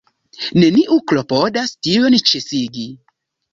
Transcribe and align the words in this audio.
Neniu 0.63 0.97
klopodas 1.11 1.75
tiujn 1.89 2.19
ĉesigi. 2.33 2.89